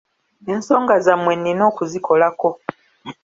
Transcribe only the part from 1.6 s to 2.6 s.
okuzikolako.